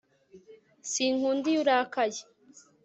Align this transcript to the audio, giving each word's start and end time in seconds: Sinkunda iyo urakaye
Sinkunda 0.91 1.45
iyo 1.51 1.59
urakaye 1.63 2.21